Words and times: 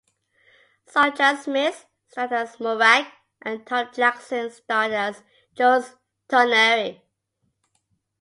Sonja 0.91 1.37
Smits 1.37 1.85
starred 2.07 2.33
as 2.33 2.59
Morag, 2.59 3.05
and 3.43 3.67
Tom 3.67 3.87
Jackson 3.93 4.49
starred 4.49 4.93
as 4.93 5.21
Jules 5.53 5.93
Tonnerre. 6.27 7.03